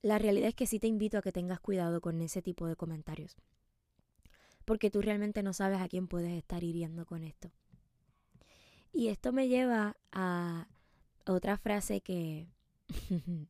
La 0.00 0.20
realidad 0.20 0.50
es 0.50 0.54
que 0.54 0.68
sí 0.68 0.78
te 0.78 0.86
invito 0.86 1.18
a 1.18 1.22
que 1.22 1.32
tengas 1.32 1.58
cuidado 1.58 2.00
con 2.00 2.22
ese 2.22 2.40
tipo 2.40 2.68
de 2.68 2.76
comentarios. 2.76 3.34
Porque 4.64 4.92
tú 4.92 5.02
realmente 5.02 5.42
no 5.42 5.52
sabes 5.52 5.80
a 5.80 5.88
quién 5.88 6.06
puedes 6.06 6.32
estar 6.32 6.62
hiriendo 6.62 7.04
con 7.04 7.24
esto. 7.24 7.50
Y 8.92 9.08
esto 9.08 9.32
me 9.32 9.48
lleva 9.48 9.96
a 10.12 10.68
otra 11.26 11.58
frase 11.58 12.00
que, 12.00 12.46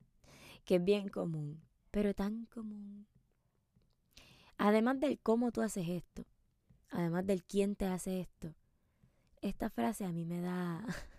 que 0.64 0.76
es 0.76 0.84
bien 0.84 1.10
común, 1.10 1.60
pero 1.90 2.14
tan 2.14 2.46
común. 2.46 3.06
Además 4.56 4.98
del 5.00 5.18
cómo 5.18 5.52
tú 5.52 5.60
haces 5.60 5.86
esto, 5.86 6.25
además 6.88 7.26
del 7.26 7.44
quién 7.44 7.76
te 7.76 7.84
hace 7.84 8.20
esto, 8.20 8.54
esta 9.42 9.68
frase 9.68 10.06
a 10.06 10.12
mí 10.12 10.25
me 10.25 10.40
da... 10.40 10.82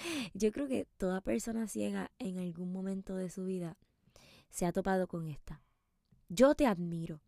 Yo 0.34 0.52
creo 0.52 0.68
que 0.68 0.86
toda 0.96 1.20
persona 1.20 1.66
ciega 1.66 2.10
en 2.18 2.38
algún 2.38 2.72
momento 2.72 3.16
de 3.16 3.30
su 3.30 3.44
vida 3.44 3.76
se 4.50 4.66
ha 4.66 4.72
topado 4.72 5.06
con 5.06 5.26
esta. 5.26 5.62
Yo 6.28 6.54
te 6.54 6.66
admiro. 6.66 7.20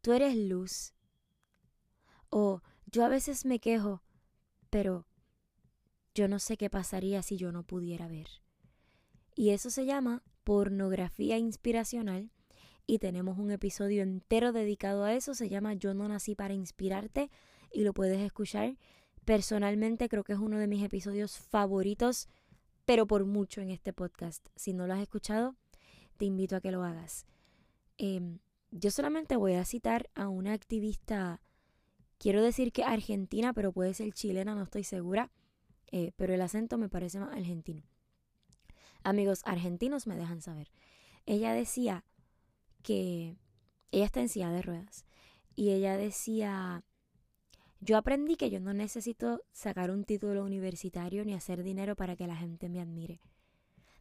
Tú 0.00 0.12
eres 0.12 0.36
luz. 0.36 0.94
O 2.28 2.62
yo 2.86 3.04
a 3.04 3.08
veces 3.08 3.44
me 3.44 3.58
quejo, 3.58 4.02
pero 4.70 5.06
yo 6.14 6.28
no 6.28 6.38
sé 6.38 6.56
qué 6.56 6.70
pasaría 6.70 7.22
si 7.22 7.36
yo 7.36 7.52
no 7.52 7.62
pudiera 7.62 8.08
ver. 8.08 8.28
Y 9.34 9.50
eso 9.50 9.70
se 9.70 9.86
llama 9.86 10.22
pornografía 10.44 11.38
inspiracional 11.38 12.30
y 12.86 12.98
tenemos 12.98 13.38
un 13.38 13.50
episodio 13.50 14.02
entero 14.02 14.52
dedicado 14.52 15.04
a 15.04 15.14
eso, 15.14 15.34
se 15.34 15.48
llama 15.48 15.74
Yo 15.74 15.94
no 15.94 16.08
nací 16.08 16.34
para 16.34 16.54
inspirarte 16.54 17.30
y 17.72 17.84
lo 17.84 17.94
puedes 17.94 18.20
escuchar. 18.20 18.76
Personalmente 19.24 20.08
creo 20.08 20.24
que 20.24 20.32
es 20.32 20.38
uno 20.38 20.58
de 20.58 20.66
mis 20.66 20.82
episodios 20.82 21.38
favoritos, 21.38 22.28
pero 22.84 23.06
por 23.06 23.24
mucho 23.24 23.60
en 23.60 23.70
este 23.70 23.92
podcast. 23.92 24.46
Si 24.56 24.72
no 24.72 24.86
lo 24.86 24.94
has 24.94 25.00
escuchado, 25.00 25.54
te 26.16 26.24
invito 26.24 26.56
a 26.56 26.60
que 26.60 26.72
lo 26.72 26.82
hagas. 26.82 27.26
Em, 27.98 28.40
yo 28.70 28.90
solamente 28.90 29.36
voy 29.36 29.54
a 29.54 29.64
citar 29.64 30.10
a 30.14 30.28
una 30.28 30.52
activista, 30.52 31.40
quiero 32.18 32.42
decir 32.42 32.72
que 32.72 32.84
argentina, 32.84 33.52
pero 33.52 33.72
puede 33.72 33.94
ser 33.94 34.12
chilena, 34.12 34.54
no 34.54 34.62
estoy 34.64 34.82
segura, 34.82 35.30
eh, 35.92 36.12
pero 36.16 36.34
el 36.34 36.40
acento 36.40 36.78
me 36.78 36.88
parece 36.88 37.20
más 37.20 37.32
argentino. 37.32 37.82
Amigos 39.04 39.42
argentinos 39.44 40.06
me 40.06 40.16
dejan 40.16 40.40
saber. 40.40 40.72
Ella 41.26 41.52
decía 41.52 42.04
que 42.82 43.36
ella 43.92 44.06
está 44.06 44.20
en 44.20 44.28
silla 44.28 44.50
de 44.50 44.62
ruedas 44.62 45.04
y 45.54 45.70
ella 45.70 45.96
decía, 45.96 46.82
yo 47.84 47.96
aprendí 47.96 48.36
que 48.36 48.48
yo 48.48 48.60
no 48.60 48.72
necesito 48.72 49.42
sacar 49.50 49.90
un 49.90 50.04
título 50.04 50.44
universitario 50.44 51.24
ni 51.24 51.34
hacer 51.34 51.64
dinero 51.64 51.96
para 51.96 52.14
que 52.14 52.28
la 52.28 52.36
gente 52.36 52.68
me 52.68 52.80
admire. 52.80 53.20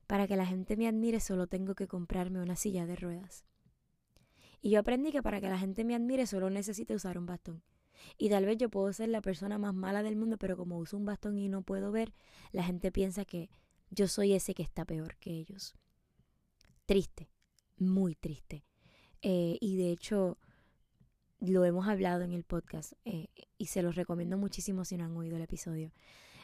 Para 0.05 0.27
que 0.27 0.35
la 0.35 0.45
gente 0.45 0.77
me 0.77 0.87
admire 0.87 1.19
solo 1.19 1.47
tengo 1.47 1.73
que 1.73 1.87
comprarme 1.87 2.39
una 2.39 2.55
silla 2.55 2.85
de 2.85 2.95
ruedas. 2.95 3.43
Y 4.61 4.69
yo 4.69 4.79
aprendí 4.79 5.11
que 5.11 5.23
para 5.23 5.41
que 5.41 5.49
la 5.49 5.57
gente 5.57 5.83
me 5.83 5.95
admire 5.95 6.27
solo 6.27 6.51
necesito 6.51 6.93
usar 6.93 7.17
un 7.17 7.25
bastón. 7.25 7.63
Y 8.19 8.29
tal 8.29 8.45
vez 8.45 8.57
yo 8.57 8.69
puedo 8.69 8.93
ser 8.93 9.09
la 9.09 9.21
persona 9.21 9.57
más 9.57 9.73
mala 9.73 10.03
del 10.03 10.15
mundo, 10.15 10.37
pero 10.37 10.55
como 10.55 10.77
uso 10.77 10.95
un 10.95 11.05
bastón 11.05 11.39
y 11.39 11.49
no 11.49 11.63
puedo 11.63 11.91
ver, 11.91 12.13
la 12.51 12.63
gente 12.63 12.91
piensa 12.91 13.25
que 13.25 13.49
yo 13.89 14.07
soy 14.07 14.33
ese 14.33 14.53
que 14.53 14.61
está 14.61 14.85
peor 14.85 15.15
que 15.17 15.31
ellos. 15.31 15.73
Triste, 16.85 17.31
muy 17.77 18.13
triste. 18.13 18.63
Eh, 19.23 19.57
y 19.59 19.77
de 19.77 19.91
hecho, 19.91 20.37
lo 21.41 21.65
hemos 21.65 21.87
hablado 21.87 22.21
en 22.21 22.31
el 22.33 22.43
podcast 22.43 22.93
eh, 23.03 23.27
y 23.57 23.65
se 23.65 23.81
los 23.81 23.95
recomiendo 23.95 24.37
muchísimo 24.37 24.85
si 24.85 24.95
no 24.95 25.05
han 25.05 25.17
oído 25.17 25.35
el 25.35 25.41
episodio 25.41 25.91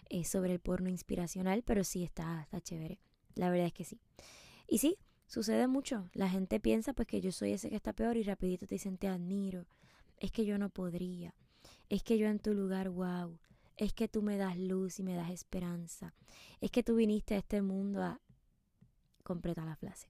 eh, 0.09 0.23
sobre 0.25 0.53
el 0.53 0.59
porno 0.59 0.89
inspiracional, 0.89 1.63
pero 1.63 1.83
sí 1.83 2.03
está, 2.03 2.41
está 2.41 2.59
chévere. 2.59 2.99
La 3.35 3.49
verdad 3.49 3.67
es 3.67 3.73
que 3.73 3.83
sí. 3.83 3.99
Y 4.67 4.79
sí, 4.79 4.97
sucede 5.27 5.67
mucho. 5.67 6.09
La 6.13 6.29
gente 6.29 6.59
piensa 6.59 6.93
pues 6.93 7.07
que 7.07 7.21
yo 7.21 7.31
soy 7.31 7.53
ese 7.53 7.69
que 7.69 7.75
está 7.75 7.93
peor 7.93 8.17
y 8.17 8.23
rapidito 8.23 8.65
te 8.65 8.75
dicen 8.75 8.97
te 8.97 9.07
admiro. 9.07 9.67
Es 10.17 10.31
que 10.31 10.45
yo 10.45 10.57
no 10.57 10.69
podría. 10.69 11.35
Es 11.89 12.01
que 12.01 12.17
yo 12.17 12.27
en 12.27 12.39
tu 12.39 12.53
lugar, 12.53 12.89
wow. 12.89 13.37
Es 13.75 13.93
que 13.93 14.07
tú 14.07 14.23
me 14.23 14.37
das 14.37 14.57
luz 14.57 14.99
y 14.99 15.03
me 15.03 15.13
das 15.13 15.29
esperanza. 15.29 16.15
Es 16.59 16.71
que 16.71 16.81
tú 16.81 16.95
viniste 16.95 17.35
a 17.35 17.37
este 17.37 17.61
mundo 17.61 18.01
a... 18.01 18.19
Completa 19.23 19.63
la 19.63 19.75
frase. 19.75 20.07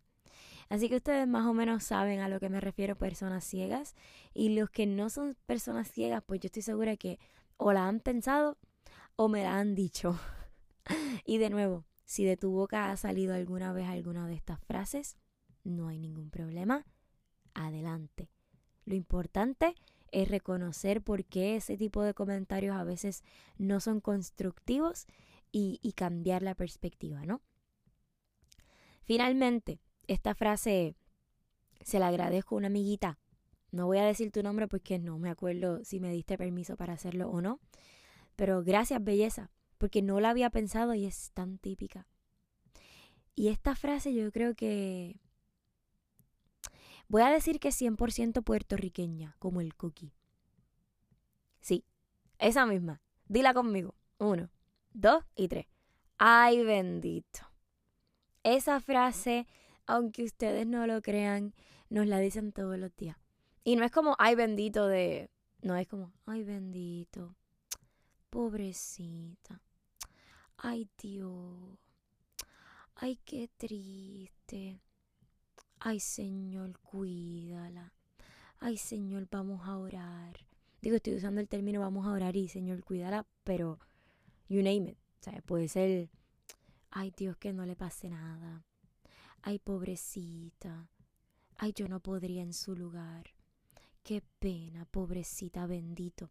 Así 0.70 0.90
que 0.90 0.98
ustedes 0.98 1.28
más 1.28 1.46
o 1.46 1.54
menos 1.54 1.84
saben 1.84 2.20
a 2.20 2.30
lo 2.30 2.40
que 2.40 2.50
me 2.50 2.60
refiero 2.60 2.96
personas 2.96 3.44
ciegas. 3.44 3.96
Y 4.34 4.50
los 4.50 4.70
que 4.70 4.86
no 4.86 5.10
son 5.10 5.36
personas 5.46 5.90
ciegas, 5.90 6.24
pues 6.26 6.42
yo 6.42 6.48
estoy 6.48 6.62
segura 6.62 6.98
que 6.98 7.20
o 7.58 7.74
la 7.74 7.88
han 7.88 8.00
pensado 8.00 8.58
o 9.16 9.28
me 9.30 9.44
la 9.44 9.58
han 9.58 9.76
dicho. 9.76 10.20
y 11.26 11.38
de 11.38 11.50
nuevo, 11.50 11.86
si 12.06 12.26
de 12.26 12.38
tu 12.38 12.52
boca 12.52 12.92
ha 12.92 12.98
salido 12.98 13.34
alguna 13.34 13.74
vez 13.74 13.88
alguna 13.88 14.28
de 14.28 14.36
estas 14.36 14.60
frases, 14.62 15.18
no 15.64 15.88
hay 15.88 16.00
ningún 16.00 16.30
problema. 16.30 16.86
Adelante. 17.54 18.30
Lo 18.86 18.96
importante 18.96 19.76
es 20.12 20.30
reconocer 20.30 21.02
por 21.02 21.26
qué 21.26 21.56
ese 21.56 21.78
tipo 21.78 22.04
de 22.04 22.14
comentarios 22.14 22.76
a 22.76 22.84
veces 22.84 23.24
no 23.58 23.80
son 23.80 24.00
constructivos 24.00 25.06
y, 25.52 25.80
y 25.82 25.94
cambiar 25.94 26.44
la 26.44 26.56
perspectiva, 26.56 27.26
¿no? 27.26 27.42
Finalmente, 29.04 29.80
esta 30.08 30.36
frase 30.36 30.96
se 31.82 32.00
la 32.00 32.08
agradezco 32.08 32.56
a 32.56 32.58
una 32.60 32.68
amiguita. 32.68 33.20
No 33.72 33.86
voy 33.86 33.98
a 33.98 34.06
decir 34.06 34.32
tu 34.32 34.42
nombre 34.44 34.68
porque 34.68 35.00
no 35.00 35.18
me 35.20 35.30
acuerdo 35.30 35.84
si 35.84 36.00
me 36.00 36.12
diste 36.12 36.38
permiso 36.38 36.78
para 36.78 36.94
hacerlo 36.94 37.30
o 37.30 37.42
no. 37.42 37.60
Pero 38.36 38.64
gracias, 38.64 39.04
belleza, 39.04 39.52
porque 39.78 40.02
no 40.02 40.20
la 40.20 40.30
había 40.30 40.50
pensado 40.50 40.94
y 40.94 41.06
es 41.06 41.32
tan 41.34 41.58
típica. 41.58 42.08
Y 43.36 43.50
esta 43.50 43.76
frase 43.76 44.14
yo 44.14 44.32
creo 44.32 44.56
que 44.56 45.20
Voy 47.10 47.22
a 47.22 47.30
decir 47.30 47.60
que 47.60 47.70
es 47.70 47.82
100% 47.82 48.44
puertorriqueña, 48.44 49.36
como 49.40 49.62
el 49.62 49.76
cookie. 49.76 50.14
Sí, 51.62 51.86
esa 52.38 52.66
misma. 52.66 53.02
Dila 53.28 53.54
conmigo. 53.54 53.96
Uno, 54.18 54.50
dos 54.92 55.24
y 55.36 55.48
tres. 55.48 55.68
Ay, 56.18 56.64
bendito. 56.64 57.40
Esa 58.44 58.82
frase, 58.82 59.48
aunque 59.88 60.24
ustedes 60.24 60.68
no 60.68 60.86
lo 60.86 61.02
crean, 61.02 61.54
nos 61.90 62.06
la 62.08 62.20
dicen 62.20 62.52
todos 62.52 62.78
los 62.78 62.96
días. 62.96 63.18
Y 63.64 63.76
no 63.76 63.84
es 63.84 63.92
como, 63.92 64.16
ay, 64.20 64.36
bendito 64.36 64.88
de... 64.88 65.30
No 65.62 65.76
es 65.76 65.88
como, 65.88 66.14
ay, 66.26 66.44
bendito. 66.44 67.36
Pobrecita. 68.30 69.62
Ay, 70.58 70.88
Dios. 70.98 71.80
Ay, 72.96 73.20
qué 73.26 73.50
triste. 73.58 74.82
Ay 75.80 76.00
Señor, 76.00 76.80
cuídala. 76.80 77.94
Ay 78.60 78.78
Señor, 78.78 79.28
vamos 79.30 79.68
a 79.68 79.78
orar. 79.78 80.36
Digo, 80.82 80.96
estoy 80.96 81.16
usando 81.16 81.40
el 81.40 81.48
término 81.48 81.80
vamos 81.80 82.08
a 82.08 82.12
orar 82.12 82.36
y 82.36 82.48
Señor, 82.48 82.84
cuídala, 82.84 83.28
pero 83.44 83.80
you 84.50 84.58
name 84.58 84.92
it. 84.92 84.98
O 84.98 85.24
sea, 85.24 85.42
puede 85.44 85.68
ser, 85.68 86.10
ay 86.90 87.14
Dios, 87.16 87.38
que 87.38 87.54
no 87.54 87.66
le 87.66 87.76
pase 87.76 88.10
nada. 88.10 88.66
Ay, 89.42 89.60
pobrecita. 89.60 90.90
Ay, 91.56 91.74
yo 91.74 91.88
no 91.88 92.00
podría 92.00 92.42
en 92.42 92.54
su 92.54 92.76
lugar. 92.76 93.34
Qué 94.04 94.24
pena, 94.40 94.86
pobrecita, 94.86 95.66
bendito. 95.66 96.30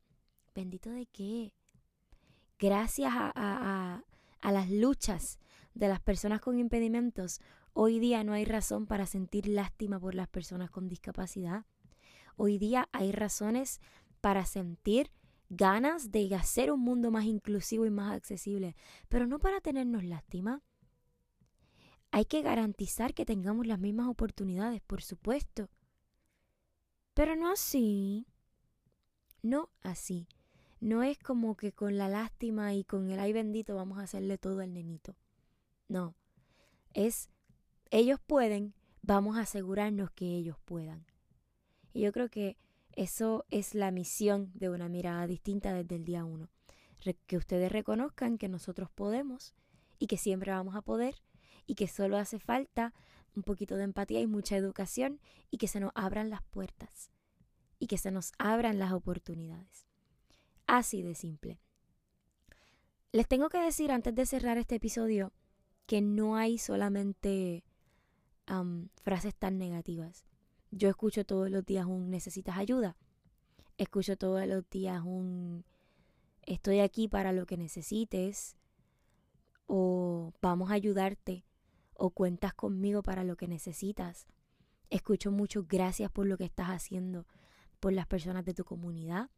¿Bendito 0.55 0.91
de 0.91 1.07
qué? 1.07 1.53
Gracias 2.59 3.13
a, 3.15 3.33
a, 3.35 4.05
a 4.41 4.53
las 4.53 4.71
luchas 4.71 5.39
de 5.75 5.89
las 5.89 6.01
personas 6.01 6.41
con 6.41 6.59
impedimentos, 6.59 7.41
Hoy 7.79 7.99
día 7.99 8.25
no 8.25 8.33
hay 8.33 8.47
razón 8.47 8.87
para 8.87 9.05
sentir 9.05 9.47
lástima 9.47 10.01
por 10.01 10.15
las 10.15 10.29
personas 10.29 10.71
con 10.71 10.89
discapacidad. 10.89 11.67
Hoy 12.37 12.57
día 12.57 12.89
hay 12.91 13.13
razones 13.13 13.83
para 14.23 14.47
sentir 14.47 15.11
ganas 15.51 16.11
de 16.11 16.35
hacer 16.35 16.73
un 16.73 16.81
mundo 16.81 17.11
más 17.11 17.27
inclusivo 17.27 17.85
y 17.85 17.91
más 17.91 18.17
accesible, 18.17 18.77
pero 19.11 19.27
no 19.27 19.39
para 19.39 19.61
tenernos 19.61 20.05
lástima. 20.05 20.63
Hay 22.16 22.25
que 22.25 22.40
garantizar 22.40 23.12
que 23.12 23.26
tengamos 23.26 23.66
las 23.66 23.78
mismas 23.78 24.08
oportunidades, 24.08 24.80
por 24.80 25.02
supuesto. 25.02 25.68
Pero 27.12 27.37
no 27.37 27.52
así. 27.52 28.26
No 29.42 29.68
así. 29.82 30.26
No 30.80 31.02
es 31.02 31.18
como 31.18 31.58
que 31.58 31.73
con 31.73 31.99
la 31.99 32.08
lástima 32.08 32.73
y 32.73 32.85
con 32.85 33.11
el 33.11 33.20
ay 33.20 33.35
bendito 33.35 33.75
vamos 33.75 33.99
a 33.99 34.04
hacerle 34.04 34.38
todo 34.38 34.61
al 34.61 34.73
nenito. 34.73 35.14
No. 35.88 36.14
Es 36.94 37.28
ellos 37.90 38.18
pueden, 38.26 38.73
vamos 39.02 39.37
a 39.37 39.42
asegurarnos 39.42 40.11
que 40.11 40.25
ellos 40.25 40.56
puedan. 40.64 41.04
Y 41.92 42.00
yo 42.00 42.12
creo 42.12 42.30
que 42.30 42.56
Eso 42.92 43.44
es 43.50 43.75
la 43.75 43.90
misión 43.90 44.52
de 44.54 44.70
una 44.70 44.88
mirada 44.88 45.26
distinta 45.26 45.75
desde 45.75 45.96
el 45.96 46.06
día 46.06 46.25
uno. 46.25 46.49
que 47.26 47.37
ustedes 47.37 47.70
reconozcan 47.70 48.38
que 48.38 48.49
nosotros 48.49 48.88
podemos 48.88 49.54
y 49.99 50.06
que 50.06 50.16
siempre 50.16 50.52
vamos 50.52 50.76
a 50.76 50.80
poder 50.80 51.16
y 51.66 51.75
que 51.75 51.88
solo 51.88 52.16
hace 52.16 52.38
falta 52.38 52.94
un 53.35 53.42
poquito 53.42 53.76
de 53.76 53.85
empatía 53.85 54.20
y 54.20 54.26
mucha 54.26 54.56
educación 54.56 55.20
y 55.50 55.58
que 55.58 55.68
se 55.68 55.80
nos 55.80 55.92
abran 55.94 56.30
las 56.30 56.42
puertas 56.42 57.11
y 57.78 57.87
que 57.87 57.99
se 57.99 58.11
nos 58.11 58.32
abran 58.38 58.78
las 58.78 58.92
oportunidades. 58.92 59.87
Así 60.66 61.02
de 61.02 61.14
simple. 61.14 61.61
Les 63.12 63.28
tengo 63.28 63.49
que 63.49 63.58
decir 63.58 63.92
antes 63.92 64.14
de 64.14 64.26
cerrar 64.26 64.58
este 64.58 64.76
episodio 64.76 65.32
que 65.87 66.00
no 66.00 66.37
hay 66.37 66.58
solamente 66.58 67.64
frases 69.02 69.35
tan 69.35 69.58
negativas. 69.58 70.25
Yo 70.70 70.88
escucho 70.88 71.25
todos 71.25 71.50
los 71.50 71.64
días 71.64 71.87
un 71.87 72.11
necesitas 72.11 72.56
ayuda. 72.56 72.96
Escucho 73.78 74.16
todos 74.16 74.46
los 74.46 74.68
días 74.70 75.02
un 75.04 75.64
estoy 76.42 76.80
aquí 76.80 77.08
para 77.08 77.32
lo 77.32 77.44
que 77.44 77.56
necesites 77.56 78.56
o 79.66 80.32
vamos 80.40 80.70
a 80.70 80.75
ayudarte 80.75 81.44
o 81.99 82.11
cuentas 82.11 82.55
conmigo 82.55 83.03
para 83.03 83.25
lo 83.25 83.37
que 83.37 83.49
necesitas. 83.49 84.26
Escucho 84.91 85.31
mucho 85.31 85.65
gracias 85.69 86.11
por 86.11 86.26
lo 86.26 86.37
que 86.37 86.45
estás 86.45 86.69
haciendo 86.69 87.26
por 87.81 87.93
las 87.93 88.07
personas 88.07 88.45
de 88.45 88.55
tu 88.55 88.65
comunidad. 88.65 89.31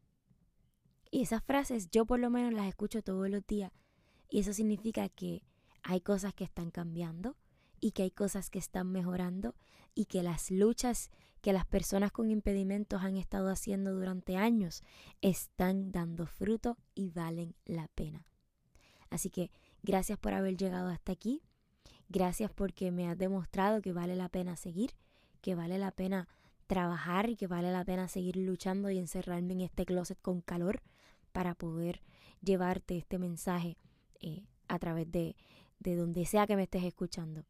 Y 1.11 1.23
esas 1.23 1.43
frases 1.43 1.91
yo 1.91 2.05
por 2.05 2.21
lo 2.21 2.31
menos 2.31 2.53
las 2.53 2.67
escucho 2.67 3.03
todos 3.03 3.31
los 3.31 3.47
días. 3.47 3.73
Y 4.29 4.41
eso 4.41 4.53
significa 4.53 5.09
que 5.09 5.43
hay 5.83 6.01
cosas 6.01 6.35
que 6.35 6.45
están 6.45 6.71
cambiando 6.71 7.37
y 7.81 7.93
que 7.93 8.03
hay 8.03 8.11
cosas 8.11 8.51
que 8.51 8.59
están 8.59 8.91
mejorando 8.91 9.55
y 9.95 10.07
que 10.07 10.23
las 10.23 10.51
luchas 10.51 11.11
que 11.41 11.53
las 11.53 11.67
personas 11.67 12.13
con 12.13 12.31
impedimentos 12.31 13.03
han 13.03 13.17
estado 13.17 13.49
haciendo 13.49 13.95
durante 13.95 14.37
años 14.37 14.83
están 15.23 15.93
dando 15.93 16.27
fruto 16.27 16.77
y 16.95 17.11
valen 17.11 17.55
la 17.65 17.89
pena. 17.95 18.25
Así 19.09 19.31
que 19.31 19.51
gracias 19.83 20.19
por 20.19 20.35
haber 20.35 20.57
llegado 20.57 20.89
hasta 20.89 21.13
aquí. 21.13 21.43
Gracias 22.09 22.51
porque 22.51 22.91
me 22.91 23.09
has 23.09 23.19
demostrado 23.19 23.83
que 23.83 23.93
vale 23.93 24.17
la 24.17 24.29
pena 24.29 24.57
seguir, 24.57 24.93
que 25.41 25.55
vale 25.55 25.79
la 25.79 25.91
pena 25.91 26.29
trabajar 26.67 27.29
y 27.29 27.37
que 27.37 27.47
vale 27.47 27.71
la 27.71 27.85
pena 27.85 28.09
seguir 28.09 28.37
luchando 28.37 28.91
y 28.91 28.99
encerrarme 28.99 29.55
en 29.55 29.61
este 29.63 29.85
closet 29.85 30.21
con 30.21 30.41
calor 30.41 30.81
para 31.33 31.55
poder 31.55 32.03
llevarte 32.43 32.97
este 32.97 33.19
mensaje 33.19 33.77
eh, 34.21 34.45
a 34.69 34.79
través 34.79 35.11
de, 35.11 35.37
de 35.81 35.97
donde 35.97 36.25
sea 36.27 36.47
que 36.47 36.57
me 36.57 36.65
estés 36.65 36.85
escuchando. 36.85 37.45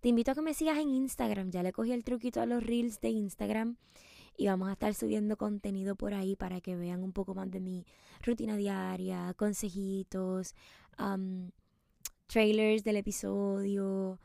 Te 0.00 0.08
invito 0.08 0.30
a 0.30 0.34
que 0.34 0.42
me 0.42 0.54
sigas 0.54 0.78
en 0.78 0.90
Instagram, 0.90 1.50
ya 1.50 1.62
le 1.62 1.72
cogí 1.72 1.92
el 1.92 2.04
truquito 2.04 2.40
a 2.40 2.46
los 2.46 2.62
reels 2.62 3.00
de 3.00 3.10
Instagram 3.10 3.76
y 4.36 4.46
vamos 4.46 4.68
a 4.68 4.72
estar 4.72 4.94
subiendo 4.94 5.36
contenido 5.36 5.96
por 5.96 6.14
ahí 6.14 6.36
para 6.36 6.60
que 6.60 6.76
vean 6.76 7.02
un 7.02 7.12
poco 7.12 7.34
más 7.34 7.50
de 7.50 7.60
mi 7.60 7.84
rutina 8.22 8.56
diaria, 8.56 9.34
consejitos, 9.34 10.54
trailers 12.32 12.82
del 12.82 12.96
episodio, 12.96 14.18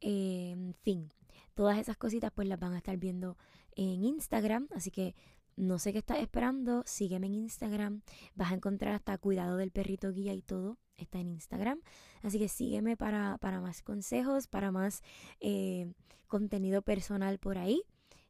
en 0.00 0.74
fin, 0.74 1.08
todas 1.54 1.76
esas 1.78 1.96
cositas 1.96 2.30
pues 2.32 2.46
las 2.46 2.60
van 2.60 2.72
a 2.74 2.76
estar 2.76 2.96
viendo 2.98 3.36
en 3.74 4.04
Instagram, 4.04 4.68
así 4.76 4.92
que 4.92 5.16
no 5.56 5.80
sé 5.80 5.92
qué 5.92 5.98
estás 5.98 6.20
esperando, 6.20 6.84
sígueme 6.86 7.26
en 7.26 7.34
Instagram, 7.34 8.02
vas 8.36 8.52
a 8.52 8.54
encontrar 8.54 8.94
hasta 8.94 9.18
cuidado 9.18 9.56
del 9.56 9.72
perrito 9.72 10.12
guía 10.12 10.34
y 10.34 10.42
todo, 10.42 10.78
está 10.96 11.18
en 11.18 11.30
Instagram, 11.30 11.80
así 12.22 12.38
que 12.38 12.46
sígueme 12.48 12.96
para, 12.96 13.38
para 13.38 13.60
más 13.60 13.82
consejos, 13.82 14.46
para 14.46 14.70
más 14.70 15.02
eh, 15.40 15.92
contenido 16.28 16.82
personal 16.82 17.40
por 17.40 17.58
ahí, 17.58 17.82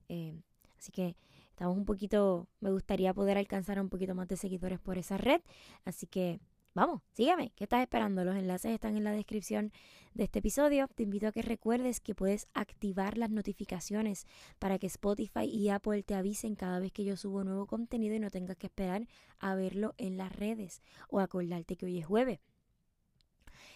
eh, 0.09 0.41
así 0.79 0.91
que 0.91 1.17
estamos 1.51 1.77
un 1.77 1.85
poquito, 1.85 2.49
me 2.61 2.71
gustaría 2.71 3.13
poder 3.13 3.37
alcanzar 3.37 3.79
un 3.79 3.91
poquito 3.91 4.15
más 4.15 4.27
de 4.29 4.39
seguidores 4.39 4.79
por 4.81 4.97
esa 4.97 5.19
red, 5.19 5.43
así 5.85 6.07
que 6.07 6.41
Vamos, 6.79 7.03
sígueme. 7.11 7.51
¿Qué 7.57 7.65
estás 7.65 7.83
esperando? 7.83 8.23
Los 8.23 8.37
enlaces 8.37 8.71
están 8.71 8.97
en 8.97 9.03
la 9.03 9.11
descripción 9.11 9.73
de 10.15 10.23
este 10.23 10.39
episodio. 10.39 10.87
Te 10.87 11.03
invito 11.03 11.27
a 11.27 11.33
que 11.33 11.43
recuerdes 11.43 11.99
que 11.99 12.15
puedes 12.15 12.47
activar 12.55 13.19
las 13.19 13.31
notificaciones 13.31 14.29
para 14.61 14.79
que 14.79 14.87
Spotify 14.87 15.47
y 15.47 15.71
Apple 15.71 16.05
te 16.05 16.15
avisen 16.15 16.55
cada 16.55 16.79
vez 16.79 16.93
que 16.93 17.03
yo 17.03 17.17
subo 17.17 17.43
nuevo 17.43 17.67
contenido 17.67 18.15
y 18.15 18.21
no 18.21 18.31
tengas 18.31 18.57
que 18.59 18.69
esperar 18.69 19.09
a 19.41 19.57
verlo 19.57 19.97
en 19.99 20.17
las 20.17 20.31
redes 20.37 20.81
o 21.11 21.19
acordarte 21.19 21.75
que 21.75 21.87
hoy 21.87 21.99
es 21.99 22.07
jueves. 22.07 22.39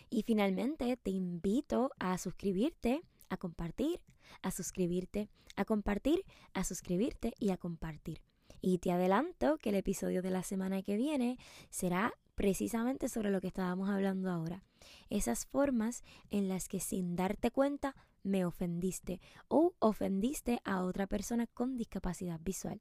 Y 0.09 0.23
finalmente 0.23 0.97
te 0.97 1.11
invito 1.11 1.91
a 1.99 2.17
suscribirte, 2.19 3.03
a 3.31 3.37
compartir, 3.37 4.01
a 4.43 4.53
suscribirte, 4.53 5.29
a 5.57 5.65
compartir, 5.65 6.25
a 6.55 6.63
suscribirte 6.63 7.35
y 7.41 7.51
a 7.51 7.57
compartir. 7.57 8.23
Y 8.61 8.79
te 8.79 8.93
adelanto 8.93 9.59
que 9.59 9.71
el 9.71 9.75
episodio 9.75 10.23
de 10.23 10.31
la 10.31 10.45
semana 10.45 10.83
que 10.83 10.97
viene 10.97 11.37
será 11.69 12.15
precisamente 12.35 13.09
sobre 13.09 13.31
lo 13.31 13.41
que 13.41 13.49
estábamos 13.49 13.89
hablando 13.89 14.31
ahora. 14.31 14.63
Esas 15.11 15.47
formas 15.47 16.03
en 16.31 16.49
las 16.49 16.69
que 16.69 16.81
sin 16.81 17.17
darte 17.17 17.51
cuenta 17.51 17.95
me 18.23 18.45
ofendiste 18.45 19.21
o 19.49 19.75
ofendiste 19.79 20.61
a 20.65 20.83
otra 20.83 21.07
persona 21.07 21.47
con 21.47 21.77
discapacidad 21.77 22.41
visual. 22.43 22.81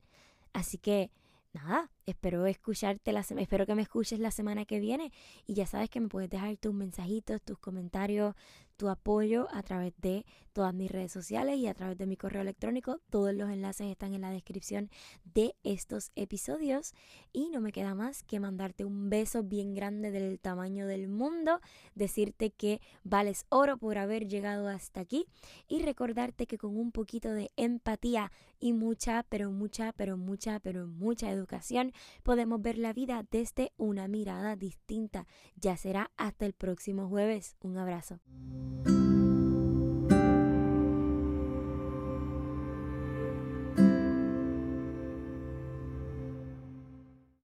Así 0.54 0.78
que 0.78 1.12
nada, 1.54 1.92
espero 2.06 2.46
escucharte 2.46 3.12
la 3.12 3.22
espero 3.22 3.66
que 3.66 3.76
me 3.76 3.82
escuches 3.82 4.20
la 4.20 4.32
semana 4.32 4.66
que 4.66 4.80
viene 4.80 5.12
y 5.46 5.54
ya 5.54 5.66
sabes 5.66 5.90
que 5.90 6.00
me 6.00 6.08
puedes 6.08 6.30
dejar 6.30 6.58
tus 6.58 6.74
mensajitos, 6.74 7.42
tus 7.42 7.58
comentarios, 7.58 8.36
tu 8.82 8.90
apoyo 8.90 9.48
a 9.52 9.62
través 9.62 9.94
de 10.02 10.26
todas 10.54 10.74
mis 10.74 10.90
redes 10.90 11.12
sociales 11.12 11.58
y 11.58 11.68
a 11.68 11.74
través 11.76 12.00
de 12.00 12.08
mi 12.08 12.18
correo 12.18 12.42
electrónico. 12.42 13.00
Todos 13.12 13.32
los 13.32 13.52
enlaces 13.52 13.86
están 13.86 14.16
en 14.16 14.22
la 14.22 14.32
descripción 14.32 14.90
de 15.24 15.56
estos 15.64 16.12
episodios 16.16 16.96
y 17.32 17.50
no 17.50 17.62
me 17.62 17.72
queda 17.72 17.94
más 17.94 18.24
que 18.24 18.40
mandarte 18.40 18.84
un 18.84 19.10
beso 19.12 19.44
bien 19.44 19.76
grande 19.76 20.10
del 20.10 20.40
tamaño 20.40 20.88
del 20.88 21.10
mundo, 21.10 21.62
decirte 21.94 22.50
que 22.50 22.82
vales 23.04 23.46
oro 23.50 23.78
por 23.78 24.00
haber 24.00 24.28
llegado 24.28 24.68
hasta 24.68 25.02
aquí 25.02 25.28
y 25.68 25.84
recordarte 25.84 26.48
que 26.48 26.58
con 26.58 26.76
un 26.76 26.92
poquito 26.92 27.30
de 27.30 27.52
empatía 27.58 28.32
y 28.60 28.74
mucha, 28.74 29.24
pero 29.30 29.52
mucha, 29.52 29.94
pero 29.94 30.18
mucha, 30.18 30.60
pero 30.60 30.88
mucha 30.88 31.30
educación 31.30 31.91
podemos 32.24 32.62
ver 32.62 32.78
la 32.78 32.94
vida 32.94 33.26
desde 33.30 33.74
una 33.78 34.08
mirada 34.08 34.56
distinta. 34.56 35.28
Ya 35.56 35.78
será 35.78 36.12
hasta 36.18 36.46
el 36.46 36.54
próximo 36.54 37.08
jueves. 37.08 37.56
Un 37.62 37.78
abrazo. 37.78 38.20